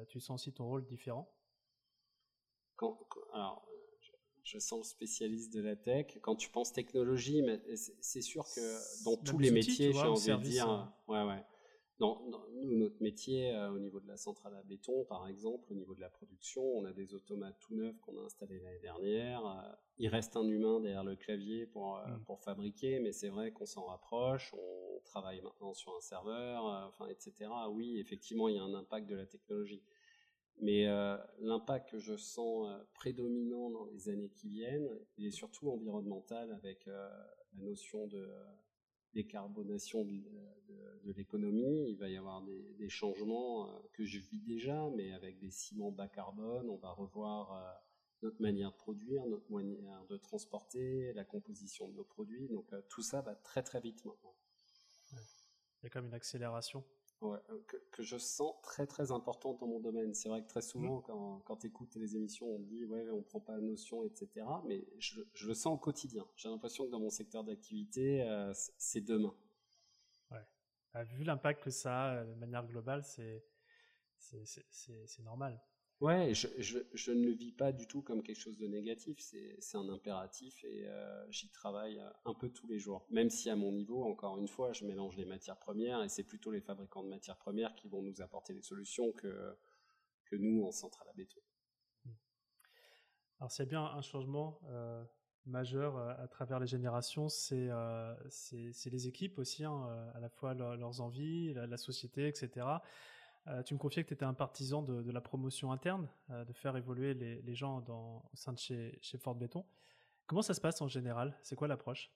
[0.09, 1.33] tu sens aussi ton rôle différent?
[2.75, 2.99] Quand,
[3.33, 3.65] Alors,
[4.43, 6.17] je sens le spécialiste de la tech.
[6.21, 7.43] Quand tu penses technologie,
[8.01, 10.93] c'est sûr que dans tous les métiers, j'ai envie de dire, hein.
[11.07, 11.43] ouais, ouais.
[11.99, 12.19] Dans,
[12.55, 15.93] nous, notre métier, euh, au niveau de la centrale à béton, par exemple, au niveau
[15.93, 19.45] de la production, on a des automates tout neufs qu'on a installés l'année dernière.
[19.45, 22.23] Euh, il reste un humain derrière le clavier pour, euh, mm.
[22.23, 24.51] pour fabriquer, mais c'est vrai qu'on s'en rapproche.
[24.55, 27.51] On travaille maintenant sur un serveur, enfin, etc.
[27.69, 29.83] Oui, effectivement, il y a un impact de la technologie.
[30.59, 30.85] Mais
[31.39, 36.85] l'impact que je sens prédominant dans les années qui viennent, il est surtout environnemental avec
[36.85, 37.11] la
[37.55, 38.27] notion de
[39.13, 41.89] décarbonation de, l'économie.
[41.89, 45.91] Il va y avoir des, changements euh, que je vis déjà, mais avec des ciments
[45.91, 47.71] bas carbone, on va revoir euh,
[48.23, 52.47] notre manière de produire, notre manière de transporter, la composition de nos produits.
[52.47, 54.35] Donc euh, tout ça va très très vite maintenant.
[55.11, 56.83] Il y a comme une accélération
[57.21, 57.37] Ouais,
[57.91, 60.11] que, je sens très très importante dans mon domaine.
[60.15, 61.03] C'est vrai que très souvent, mmh.
[61.03, 64.43] quand, quand tu écoutes les émissions, on dit ouais, on prend pas la notion, etc.
[64.65, 66.25] Mais je, je, le sens au quotidien.
[66.35, 69.35] J'ai l'impression que dans mon secteur d'activité, euh, c'est demain.
[70.31, 70.43] Ouais.
[70.93, 73.43] Ah, vu l'impact que ça a euh, de manière globale, c'est
[75.23, 75.61] normal.
[76.01, 79.77] Ouais, je, je, ne le vis pas du tout comme quelque chose de négatif, c'est
[79.77, 83.05] un impératif et euh, j'y travaille euh, un peu tous les jours.
[83.11, 86.23] Même si à mon niveau, encore une fois, je mélange les matières premières et c'est
[86.23, 89.55] plutôt les fabricants de matières premières qui vont nous apporter les solutions que,
[90.31, 91.41] nous en centrale à béton.
[93.39, 95.03] Alors c'est bien un changement euh,
[95.45, 97.69] majeur à travers les générations, c'est
[98.85, 102.65] les équipes aussi, hein, à la fois leurs envies, la société, etc.
[103.47, 106.53] Euh, tu me confiais que tu étais un partisan de, la promotion interne, euh, de
[106.53, 109.65] faire évoluer les, gens au sein de chez, chez Ford Béton.
[110.27, 111.37] Comment ça se passe en général?
[111.41, 112.11] C'est quoi l'approche?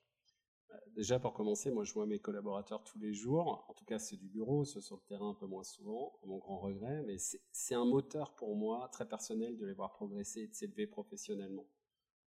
[0.68, 3.64] Bah, Déjà, pour commencer, moi, je vois mes collaborateurs tous les jours.
[3.68, 6.26] En tout cas, c'est du bureau, c'est sur le terrain un peu moins souvent, à
[6.26, 7.02] mon grand regret.
[7.02, 10.86] Mais c'est un moteur pour moi, très personnel, de les voir progresser et de s'élever
[10.86, 11.66] professionnellement.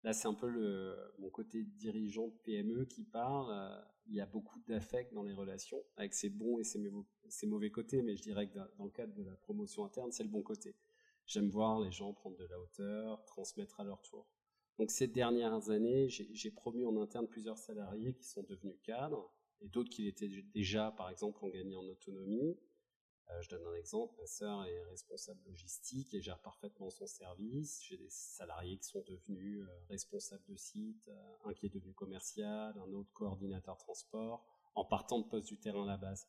[0.03, 3.53] Là, c'est un peu mon côté dirigeant de PME qui parle.
[4.09, 8.03] Il y a beaucoup d'affect dans les relations, avec ses bons et ses mauvais, côtés,
[8.03, 10.75] mais je dirais que dans le cadre de la promotion interne, c'est le bon côté.
[11.27, 14.27] J'aime voir les gens prendre de la hauteur, transmettre à leur tour.
[14.79, 19.69] Donc ces dernières années, j'ai promu en interne plusieurs salariés qui sont devenus cadres, et
[19.69, 22.57] d'autres qui l'étaient déjà, par exemple, ont gagné en autonomie.
[23.31, 27.83] Euh, je donne un exemple, ma sœur est responsable logistique et gère parfaitement son service.
[27.85, 31.93] J'ai des salariés qui sont devenus euh, responsables de site, euh, un qui est devenu
[31.93, 36.27] commercial, un autre coordinateur transport, en partant de poste du terrain à la base.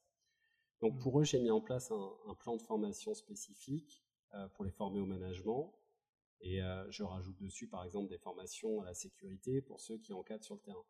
[0.82, 1.00] Donc mmh.
[1.00, 4.04] pour eux, j'ai mis en place un, plan de formation spécifique
[4.54, 5.74] pour les former au management.
[6.42, 10.46] Et je rajoute dessus, par exemple, des formations à la sécurité pour ceux qui encadrent
[10.46, 10.86] sur le terrain.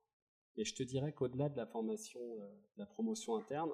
[0.57, 3.71] Et je te dirais qu'au-delà de la formation, de la promotion interne,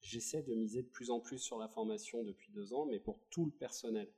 [0.00, 3.20] j'essaie de miser de plus en plus sur la formation depuis deux ans, mais pour
[3.30, 4.12] tout le personnel.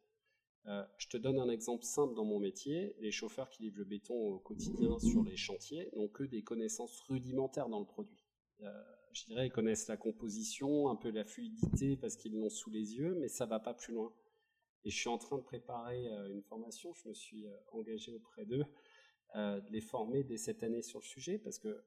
[0.67, 2.95] Euh, je te donne un exemple simple dans mon métier.
[3.01, 7.01] Les chauffeurs qui livrent le béton au quotidien sur les chantiers n'ont que des connaissances
[7.09, 8.23] rudimentaires dans le produit.
[8.61, 12.71] Euh, je dirais, ils connaissent la composition, un peu la fluidité parce qu'ils l'ont sous
[12.71, 14.13] les yeux, mais ça va pas plus loin.
[14.85, 16.93] Et je suis en train de préparer euh, une formation.
[16.93, 18.65] Je me suis engagé auprès d'eux
[19.35, 21.85] de les former dès cette année sur le sujet parce que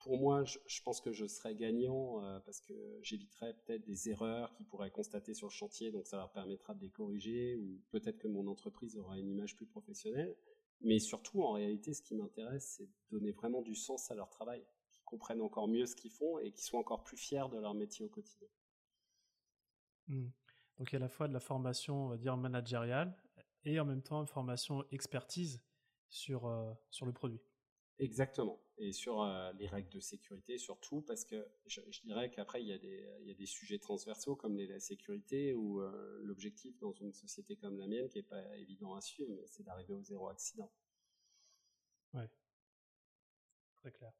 [0.00, 4.52] pour moi, je, pense que je serais gagnant euh, parce que j'éviterais peut-être des erreurs
[4.54, 8.18] qu'ils pourraient constater sur le chantier, donc ça leur permettra de les corriger, ou peut-être
[8.18, 10.34] que mon entreprise aura une image plus professionnelle.
[10.80, 14.30] Mais surtout, en réalité, ce qui m'intéresse, c'est de donner vraiment du sens à leur
[14.30, 17.58] travail, qu'ils comprennent encore mieux ce qu'ils font et qu'ils soient encore plus fiers de
[17.58, 18.48] leur métier au quotidien.
[20.08, 20.28] Mmh.
[20.78, 23.14] Donc à la fois de la formation, on va dire, managériale,
[23.64, 25.62] et en même temps une formation expertise
[26.08, 27.42] sur, euh, sur le produit.
[28.00, 28.58] Exactement.
[28.78, 32.72] Et sur euh, les règles de sécurité, surtout, parce que je, dirais qu'après, il y,
[32.72, 36.92] a des, il y a des sujets transversaux comme la sécurité, où euh, l'objectif dans
[36.92, 40.28] une société comme la mienne, qui n'est pas évident à suivre, c'est d'arriver au zéro
[40.28, 40.72] accident.
[42.14, 42.30] Ouais.
[43.80, 44.12] Très clair.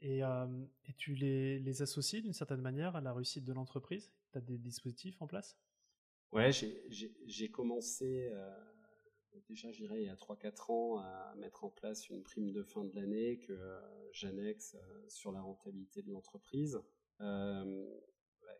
[0.00, 4.12] Et, euh, et tu les, les associes d'une certaine manière à la réussite de l'entreprise?
[4.32, 5.56] Tu as des dispositifs en place?
[6.30, 8.30] Ouais, j'ai commencé
[9.48, 12.84] déjà, j'irai il y a 3-4 ans à mettre en place une prime de fin
[12.84, 13.80] de l'année que euh,
[14.12, 16.80] j'annexe euh, sur la rentabilité de l'entreprise.
[17.20, 17.86] Euh,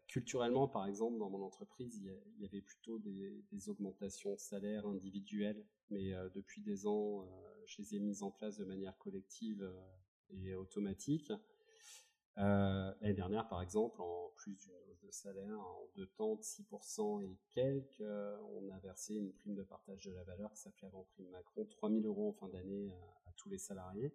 [0.07, 5.65] culturellement, par exemple, dans mon entreprise, il y, avait plutôt des, augmentations de salaire individuelles,
[5.91, 7.27] mais depuis des ans,
[7.67, 9.71] je les ai mises en place de manière collective
[10.31, 11.31] et automatique.
[12.37, 17.37] L'année dernière, par exemple, en plus d'une de salaire en deux temps de 6% et
[17.51, 18.01] quelques.
[18.01, 21.29] Euh, on a versé une prime de partage de la valeur qui s'appelait avant prime
[21.31, 22.93] Macron, 3000 euros en fin d'année
[23.27, 24.13] à, tous les salariés.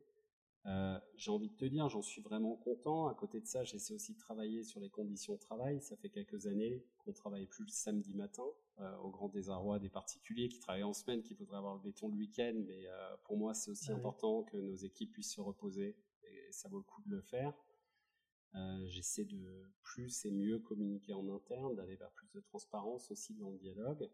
[0.65, 3.07] Euh, j'ai envie de te dire, j'en suis vraiment content.
[3.07, 5.81] À côté de ça, j'essaie aussi de travailler sur les conditions de travail.
[5.81, 8.45] Ça fait quelques années qu'on ne travaille plus le samedi matin,
[8.79, 12.07] euh, au grand désarroi des particuliers qui travaillent en semaine, qui voudraient avoir le béton
[12.07, 12.53] le week-end.
[12.65, 16.69] Mais euh, pour moi, c'est aussi important que nos équipes puissent se reposer et ça
[16.69, 17.53] vaut le coup de le faire.
[18.85, 23.51] J'essaie de plus et mieux communiquer en interne, d'aller vers plus de transparence aussi dans
[23.51, 24.09] le dialogue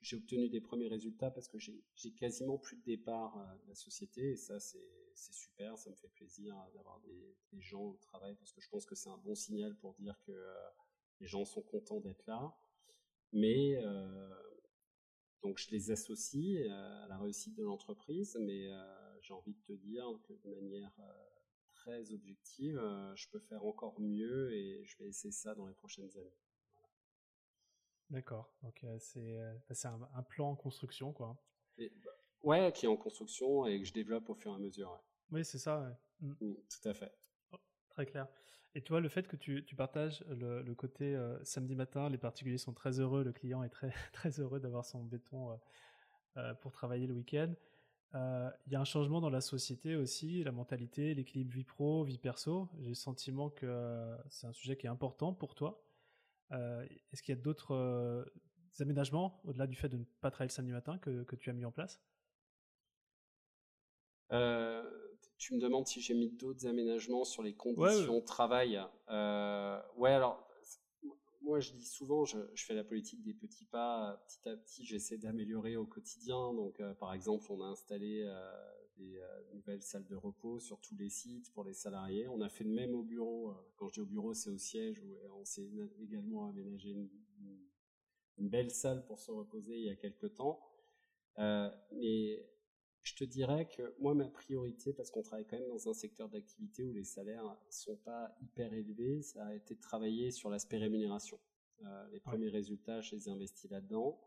[0.00, 3.74] j'ai obtenu des premiers résultats parce que j'ai quasiment plus de départ euh, de la
[3.74, 8.52] société et ça c'est super, ça me fait plaisir d'avoir des, gens au travail parce
[8.52, 10.54] que je pense que c'est un bon signal pour dire que euh,
[11.20, 12.54] les gens sont contents d'être là.
[13.32, 14.28] Mais euh,
[15.42, 18.68] donc je les associe à la réussite de l'entreprise, mais
[19.22, 20.92] j'ai envie de te dire que de manière
[21.84, 22.80] très objective,
[23.14, 26.36] je peux faire encore mieux et je vais essayer ça dans les prochaines années.
[28.10, 28.54] D'accord.
[28.62, 29.38] Donc c'est
[29.70, 31.36] c'est un, plan en construction, quoi.
[31.78, 32.10] Et, bah,
[32.42, 34.98] ouais, qui est en construction et que je développe au fur et à mesure.
[35.30, 35.98] Oui, c'est ça.
[36.20, 36.32] Mmh.
[36.40, 37.12] Mmh, tout à fait.
[37.52, 37.56] Oh,
[37.90, 38.28] très clair.
[38.74, 42.58] Et toi, le fait que tu, tu partages le, le côté samedi matin, les particuliers
[42.58, 45.58] sont très heureux, le client est très, très heureux d'avoir son béton
[46.60, 47.54] pour travailler le week-end.
[48.14, 52.18] Il y a un changement dans la société aussi, la mentalité, l'équilibre vie pro, vie
[52.18, 52.68] perso.
[52.78, 55.84] J'ai le sentiment que c'est un sujet qui est important pour toi.
[56.52, 58.24] Euh, est-ce qu'il y a d'autres euh,
[58.80, 61.64] aménagements, au-delà du fait de ne pas travailler le samedi matin, que, tu as mis
[61.64, 62.00] en place?
[64.32, 64.82] Euh,
[65.38, 68.80] Tu me demandes si j'ai mis d'autres aménagements sur les conditions de travail.
[69.08, 70.48] ouais, alors,
[71.44, 74.22] moi je dis souvent, je, fais la politique des petits pas.
[74.26, 76.54] Petit à petit, j'essaie d'améliorer au quotidien.
[76.54, 78.24] Donc, par exemple, on a installé
[78.96, 79.20] des
[79.52, 82.28] nouvelles salles de repos sur tous les sites pour les salariés.
[82.28, 83.54] On a fait le même au bureau.
[83.76, 85.68] Quand je dis au bureau, c'est au siège où on s'est
[86.02, 87.08] également aménagé une,
[88.48, 90.60] belle salle pour se reposer il y a quelques temps.
[91.38, 92.46] Euh, mais
[93.04, 96.28] je te dirais que moi, ma priorité, parce qu'on travaille quand même dans un secteur
[96.30, 100.78] d'activité où les salaires sont pas hyper élevés, ça a été de travailler sur l'aspect
[100.78, 101.38] rémunération.
[101.82, 104.18] Euh, les premiers résultats, je les ai investis là-dedans.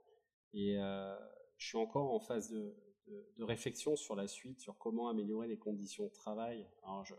[0.53, 1.17] Et euh,
[1.57, 2.75] je suis encore en phase de,
[3.07, 6.67] de, réflexion sur la suite, sur comment améliorer les conditions de travail.
[6.83, 7.15] Alors, je,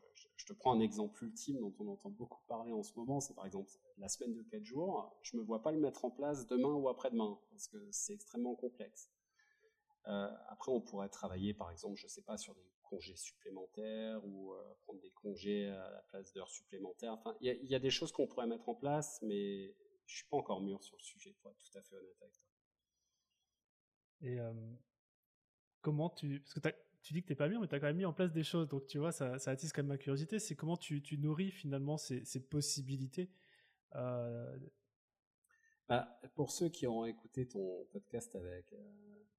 [0.47, 3.47] te prends un exemple ultime dont on entend beaucoup parler en ce moment, c'est par
[3.47, 5.13] exemple la semaine de 4 jours.
[5.23, 8.15] Je ne me vois pas le mettre en place demain ou après-demain, parce que c'est
[8.15, 9.11] extrêmement complexe.
[10.09, 14.25] Euh, après, on pourrait travailler, par exemple, je ne sais pas, sur des congés supplémentaires
[14.25, 17.13] ou euh, prendre des congés à la place d'heures supplémentaires.
[17.13, 19.75] Enfin, il y, a des choses qu'on pourrait mettre en place, mais
[20.07, 22.33] je suis pas encore mûr sur le sujet, pour être tout à fait honnête avec
[22.33, 22.43] toi.
[24.23, 24.53] Et euh,
[25.83, 26.41] comment tu.
[26.41, 26.61] Parce que
[27.03, 28.33] tu dis que tu n'es pas bien, mais tu as quand même mis en place
[28.33, 28.67] des choses.
[28.67, 30.39] Donc, tu vois, ça, ça attise quand même ma curiosité.
[30.39, 33.31] C'est comment tu, tu, nourris finalement ces, ces possibilités.
[35.89, 38.75] Bah, pour ceux qui ont écouté ton podcast avec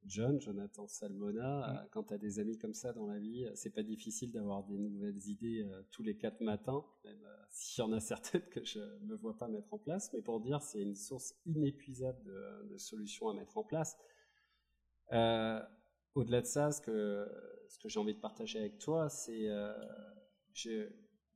[0.05, 1.63] John, Jonathan Salmona, mmh.
[1.63, 4.63] euh, quand tu as des amis comme ça dans la vie, c'est pas difficile d'avoir
[4.63, 8.63] des nouvelles idées euh, tous les quatre matins, même s'il y en a certaines que
[8.63, 10.11] je me vois pas mettre en place.
[10.13, 13.97] Mais pour dire, c'est une source inépuisable de, de, solutions à mettre en place.
[15.11, 15.61] Euh,
[16.15, 17.27] au-delà de ça, ce que,
[17.67, 19.73] ce que j'ai envie de partager avec toi, c'est euh,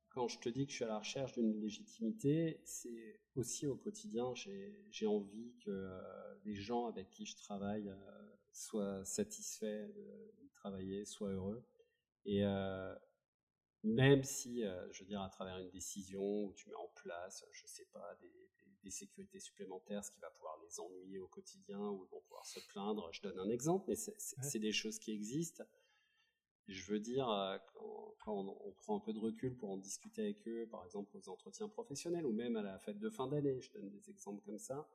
[0.10, 3.76] quand je te dis que je suis à la recherche d'une légitimité, c'est aussi au
[3.76, 7.96] quotidien, j'ai envie que euh, les gens avec qui je travaille euh,
[8.54, 11.64] soient satisfaits de, travailler, soient heureux.
[12.26, 12.44] Et
[13.84, 17.68] même si, je veux dire, à travers une décision où tu mets en place, je
[17.68, 18.50] sais pas, des,
[18.84, 22.60] des sécurités supplémentaires, ce qui va pouvoir les ennuyer au quotidien ou vont pouvoir se
[22.68, 23.10] plaindre.
[23.12, 25.64] Je donne un exemple, mais c'est des choses qui existent.
[26.68, 27.58] Je veux dire, euh,
[28.20, 31.30] quand, on, prend un peu de recul pour en discuter avec eux, par exemple aux
[31.30, 34.60] entretiens professionnels ou même à la fête de fin d'année, je donne des exemples comme
[34.60, 34.90] ça,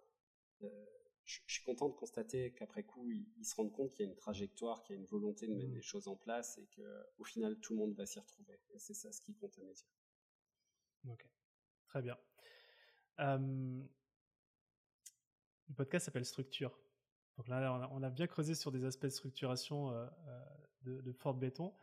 [0.63, 0.87] euh,
[1.29, 4.17] je, suis content de constater qu'après coup, ils, se rendent compte qu'il y a une
[4.17, 5.75] trajectoire, qu'il y a une volonté de mettre mmh.
[5.75, 8.59] des choses en place et qu'au final, tout le monde va s'y retrouver.
[8.71, 11.13] Et c'est ça ce qui compte à mes yeux.
[11.13, 11.29] Ok,
[11.87, 12.17] très bien
[15.69, 16.79] le podcast s'appelle Structure.
[17.37, 20.45] Donc là, on a, bien creusé sur des aspects de structuration euh, euh,
[20.83, 21.75] de, de Fort Béton.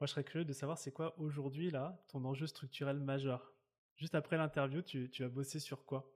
[0.00, 3.52] Moi, je serais curieux de savoir c'est quoi aujourd'hui là ton enjeu structurel majeur?
[3.96, 6.10] Juste après l'interview, tu, tu as bossé sur quoi?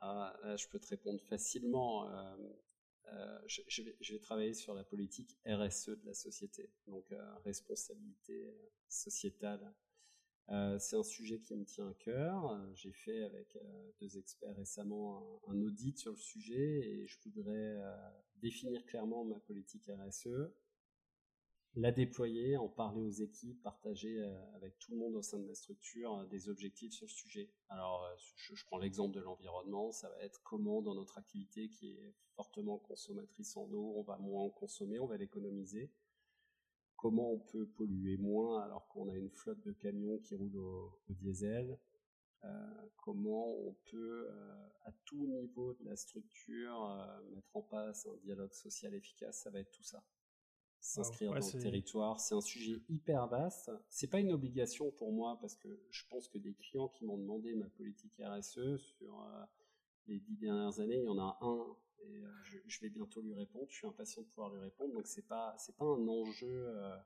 [0.00, 2.08] Là, je peux te répondre facilement.
[2.10, 7.06] Euh, je, vais, je, vais, travailler sur la politique RSE de la société, donc
[7.42, 8.54] responsabilité
[8.86, 9.74] sociétale
[10.50, 12.58] euh, c'est un sujet qui me tient à cœur.
[12.74, 17.52] J'ai fait avec euh, deux experts récemment un, audit sur le sujet et je voudrais
[17.54, 17.94] euh,
[18.36, 20.50] définir clairement ma politique RSE,
[21.74, 24.22] la déployer, en parler aux équipes, partager
[24.54, 27.50] avec tout le monde au sein de la structure des objectifs sur le sujet.
[27.68, 31.92] Alors, je, je prends l'exemple de l'environnement, ça va être comment dans notre activité qui
[31.92, 35.90] est fortement consommatrice en eau, on va moins en consommer, on va l'économiser.
[36.96, 40.98] Comment on peut polluer moins alors qu'on a une flotte de camions qui roulent au,
[41.10, 41.78] diesel,
[42.96, 44.28] comment on peut
[44.84, 46.96] à tout niveau de la structure
[47.34, 50.02] mettre en place un dialogue social efficace, ça va être tout ça
[50.80, 52.20] s'inscrire dans le territoire.
[52.20, 53.70] C'est un sujet hyper vaste.
[53.88, 57.18] C'est pas une obligation pour moi parce que je pense que des clients qui m'ont
[57.18, 59.44] demandé ma politique RSE sur euh,
[60.06, 62.28] les dix dernières années, il y en a un et euh,
[62.66, 63.66] je, vais bientôt lui répondre.
[63.68, 64.94] Je suis impatient de pouvoir lui répondre.
[64.94, 66.96] Donc c'est pas c'est pas un enjeu, euh,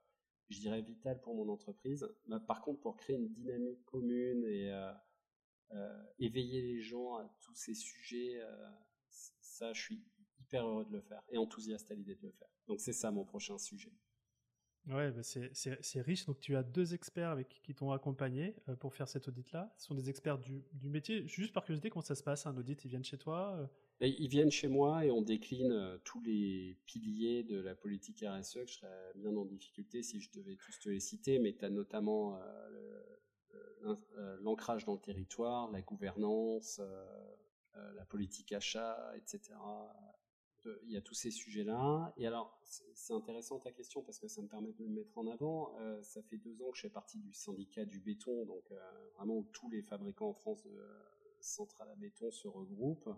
[0.51, 2.07] je dirais vital pour mon entreprise.
[2.47, 4.71] Par contre, pour créer une dynamique commune et
[6.19, 8.39] éveiller les gens à tous ces sujets,
[9.09, 10.03] ça, je suis
[10.53, 12.49] hyper heureux de le faire et enthousiaste à l'idée de le faire.
[12.69, 13.93] Donc c'est ça mon prochain sujet.
[14.89, 16.27] Ouais, bah, c'est riche.
[16.27, 19.73] Donc tu as deux experts avec qui t'ont accompagné euh, pour faire cet audit-là.
[19.79, 21.27] Ce sont des experts du, du, métier.
[21.29, 22.85] Juste par curiosité, comment ça se passe un audit?
[22.85, 23.67] Ils viennent chez toi euh?
[24.01, 28.55] Ils viennent chez moi et on décline euh, tous les piliers de la politique RSE,
[28.55, 31.65] que je serais bien en difficulté si je devais tous te les citer, mais tu
[31.65, 32.41] as notamment
[34.41, 36.81] l'ancrage dans le territoire, la gouvernance,
[37.75, 39.53] la politique achat, etc
[40.85, 42.13] il y a tous ces sujets-là.
[42.17, 42.59] Et alors,
[42.95, 45.75] c'est intéressant ta question parce que ça me permet de le mettre en avant.
[45.79, 49.11] Euh, ça fait deux ans que je fais partie du syndicat du béton, donc euh,
[49.17, 50.99] vraiment où tous les fabricants en France de euh,
[51.41, 53.11] centrales à béton se regroupent.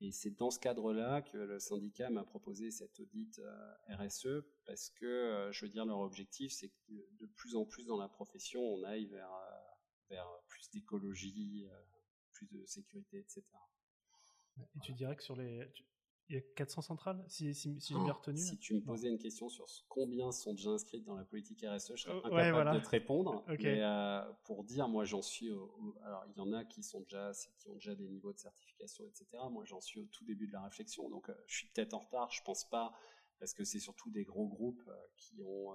[0.00, 3.40] Et c'est dans ce cadre-là que le syndicat m'a proposé cet audit
[3.88, 7.96] RSE parce que, je veux dire, leur objectif, c'est que de plus en plus dans
[7.96, 9.30] la profession, on aille vers,
[10.10, 11.68] vers plus d'écologie,
[12.32, 13.44] plus de sécurité, etc.
[14.74, 15.68] Et tu dirais que sur les,
[16.28, 18.38] il y a 400 centrales, si, si, j'ai bien retenu.
[18.38, 21.92] Si tu me posais une question sur combien sont déjà inscrites dans la politique RSE,
[21.94, 23.44] je serais oh, incapable de te répondre.
[23.60, 25.50] Mais euh, pour dire, moi j'en suis
[26.04, 29.04] Alors il y en a qui, sont déjà, qui ont déjà des niveaux de certification,
[29.04, 29.26] etc.
[29.50, 31.98] Moi j'en suis au tout début de la réflexion, donc euh, je suis peut-être en
[31.98, 32.92] retard, je pense pas,
[33.38, 35.74] parce que c'est surtout des gros groupes euh, qui ont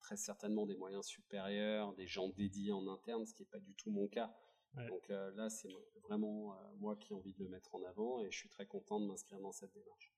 [0.00, 3.74] très certainement des moyens supérieurs, des gens dédiés en interne, ce qui n'est pas du
[3.74, 4.32] tout mon cas.
[4.74, 5.68] Donc euh, là, c'est
[6.02, 8.66] vraiment euh, moi qui ai envie de le mettre en avant et je suis très
[8.66, 10.14] content de m'inscrire dans cette démarche.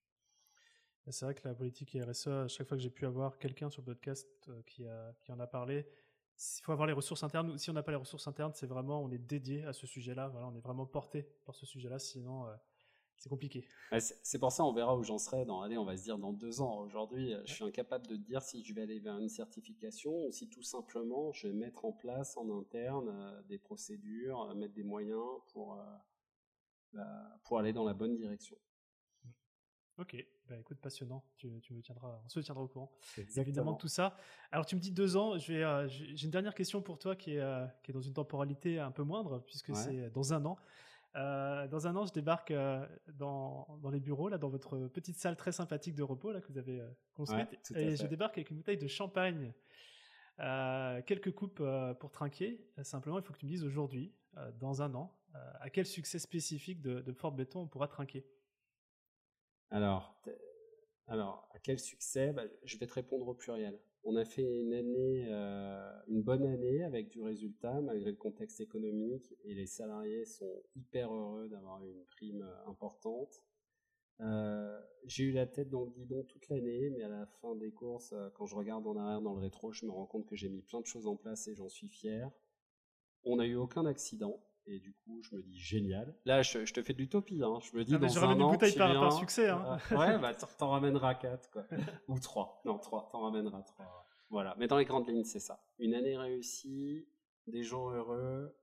[1.09, 3.83] C'est vrai que la politique RSE, à chaque fois que j'ai pu avoir quelqu'un sur
[3.83, 4.85] le podcast euh, qui,
[5.23, 5.87] qui en a parlé,
[6.39, 7.57] il faut avoir les ressources internes.
[7.59, 10.29] Si on n'a pas les ressources internes, c'est vraiment, on est dédié à ce sujet-là.
[10.29, 11.99] Voilà, on est vraiment porté par ce sujet-là.
[11.99, 12.47] Sinon,
[13.21, 13.69] c'est compliqué.
[13.99, 16.33] c'est pour ça, on verra où j'en serai dans, allez, on va se dire dans
[16.33, 16.79] deux ans.
[16.79, 20.49] Aujourd'hui, je suis incapable de dire si je vais aller vers une certification ou si
[20.49, 24.83] tout simplement je vais mettre en place en interne euh, des procédures, euh, mettre des
[24.83, 25.21] moyens
[25.53, 25.85] pour, euh,
[26.95, 28.57] bah, pour aller dans la bonne direction.
[29.99, 30.17] Ok,
[30.49, 31.23] bah, écoute, passionnant.
[31.37, 32.91] Tu, tu, me tiendras, on se tiendra au courant.
[33.37, 34.17] Évidemment tout ça.
[34.51, 35.37] Alors tu me dis deux ans.
[35.37, 39.03] J'ai une dernière question pour toi qui est, qui est dans une temporalité un peu
[39.03, 40.57] moindre puisque c'est dans un an.
[41.17, 45.19] Euh, dans un an, je débarque euh, dans, dans, les bureaux, là, dans votre petite
[45.19, 47.73] salle très sympathique de repos là, que vous avez euh, construite.
[47.75, 49.53] et je débarque avec une bouteille de champagne,
[50.39, 51.63] quelques coupes
[51.99, 52.65] pour trinquer.
[52.83, 54.15] simplement, il faut que tu me dises aujourd'hui,
[54.59, 58.25] dans un an, à quel succès spécifique de, de Fort Béton on pourra trinquer?
[59.71, 60.21] Alors,
[61.09, 62.33] alors, à quel succès?
[62.33, 63.79] Bah, Je vais te répondre au pluriel.
[64.05, 68.61] On a fait une année, euh, une bonne année avec du résultat malgré le contexte
[68.61, 73.43] économique et les salariés sont hyper heureux d'avoir une prime euh, importante.
[74.21, 77.73] Euh, j'ai eu la tête dans le guidon toute l'année, mais à la fin des
[77.73, 80.49] courses, quand je regarde en arrière dans le rétro, je me rends compte que j'ai
[80.49, 82.31] mis plein de choses en place et j'en suis fier.
[83.25, 84.41] On n'a eu aucun accident.
[84.67, 86.15] Et du coup, je me dis génial.
[86.25, 87.43] Là, je, te fais de l'utopie.
[87.43, 87.59] Hein.
[87.61, 89.49] Je me dis ah, dans un an, bouteille par, par, succès.
[89.49, 89.79] Hein.
[89.91, 91.67] ouais, bah t'en ramèneras quatre, quoi.
[92.09, 92.61] ou trois.
[92.65, 93.09] Non, trois.
[93.11, 94.07] T'en ramèneras trois.
[94.29, 94.55] Voilà.
[94.59, 95.65] Mais dans les grandes lignes, c'est ça.
[95.79, 97.09] Une année réussie,
[97.47, 98.55] des gens heureux,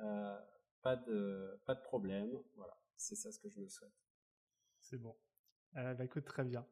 [0.00, 0.38] euh,
[0.82, 2.30] pas de pas de problème.
[2.56, 2.76] Voilà.
[2.96, 3.94] C'est ça ce que je me souhaite.
[4.80, 5.16] C'est bon.
[5.76, 6.66] Euh, bah, écoute, très bien.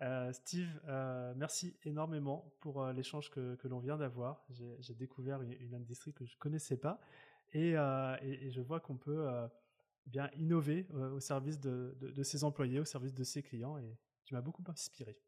[0.00, 4.44] Euh, Steve, euh, merci énormément pour euh, l'échange que, que l'on vient d'avoir.
[4.50, 7.00] J'ai découvert une, une, industrie que je connaissais pas
[7.54, 9.46] euh, et, je vois qu'on peut euh,
[10.06, 14.34] bien innover euh, au service de, ses employés, au service de ses clients, et tu
[14.34, 15.18] m'as beaucoup inspiré.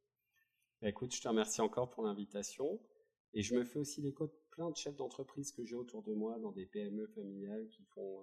[0.81, 2.81] Bah, écoute, je te remercie encore pour l'invitation.
[3.33, 6.13] Et je me fais aussi l'écho de plein de chefs d'entreprise que j'ai autour de
[6.13, 8.21] moi dans des PME familiales qui font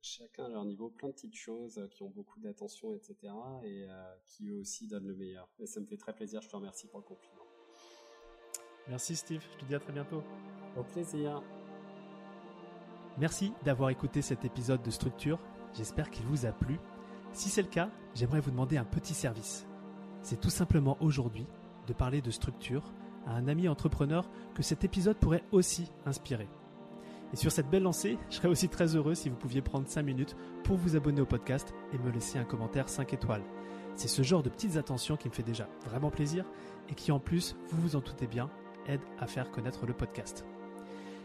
[0.00, 3.34] chacun à leur niveau plein de petites choses, qui ont beaucoup d'attention, etc.
[3.62, 3.86] et
[4.24, 5.50] qui eux aussi donnent le meilleur.
[5.58, 6.40] Et ça me fait très plaisir.
[6.40, 7.44] Je te remercie pour le compliment.
[8.88, 9.44] Merci Steve.
[9.52, 10.22] Je te dis à très bientôt.
[10.78, 11.42] Au plaisir.
[13.18, 15.38] Merci d'avoir écouté cet épisode de Structure,
[15.74, 16.78] j'espère qu'il vous a plu.
[17.32, 19.66] Si c'est le cas, j'aimerais vous demander un petit service.
[20.22, 21.46] C'est tout simplement aujourd'hui
[21.86, 22.82] de parler de structure
[23.26, 26.48] à un ami entrepreneur que cet épisode pourrait aussi inspirer.
[27.32, 30.02] Et sur cette belle lancée, je serais aussi très heureux si vous pouviez prendre 5
[30.02, 33.44] minutes pour vous abonner au podcast et me laisser un commentaire 5 étoiles.
[33.94, 36.46] C'est ce genre de petites attentions qui me fait déjà vraiment plaisir
[36.88, 38.50] et qui en plus, vous vous en doutez bien,
[38.86, 40.46] aide à faire connaître le podcast.